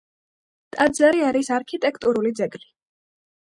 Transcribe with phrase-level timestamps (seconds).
[0.75, 2.67] ტაძარი არის არქიტექტურული ძეგლი.